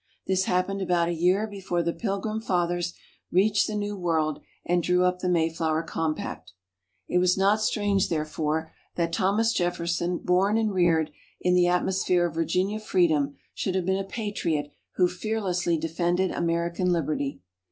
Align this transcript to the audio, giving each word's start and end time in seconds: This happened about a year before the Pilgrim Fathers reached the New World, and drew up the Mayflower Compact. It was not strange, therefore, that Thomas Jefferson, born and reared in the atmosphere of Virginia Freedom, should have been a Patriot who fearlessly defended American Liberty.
This 0.25 0.45
happened 0.45 0.81
about 0.81 1.09
a 1.09 1.13
year 1.13 1.45
before 1.45 1.83
the 1.83 1.93
Pilgrim 1.93 2.41
Fathers 2.41 2.95
reached 3.31 3.67
the 3.67 3.75
New 3.75 3.95
World, 3.95 4.41
and 4.65 4.81
drew 4.81 5.03
up 5.05 5.19
the 5.19 5.29
Mayflower 5.29 5.83
Compact. 5.83 6.53
It 7.07 7.19
was 7.19 7.37
not 7.37 7.61
strange, 7.61 8.09
therefore, 8.09 8.71
that 8.95 9.13
Thomas 9.13 9.53
Jefferson, 9.53 10.17
born 10.17 10.57
and 10.57 10.73
reared 10.73 11.11
in 11.39 11.53
the 11.53 11.67
atmosphere 11.67 12.25
of 12.25 12.33
Virginia 12.33 12.79
Freedom, 12.79 13.35
should 13.53 13.75
have 13.75 13.85
been 13.85 13.95
a 13.95 14.03
Patriot 14.03 14.71
who 14.95 15.07
fearlessly 15.07 15.77
defended 15.77 16.31
American 16.31 16.91
Liberty. 16.91 17.41